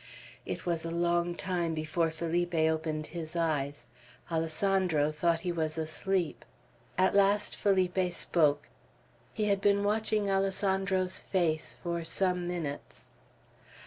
[0.47, 3.87] It was a long time before Felipe opened his eyes.
[4.31, 6.43] Alessandro thought he was asleep.
[6.97, 8.67] At last Felipe spoke.
[9.31, 13.11] He had been watching Alessandro's face for some minutes.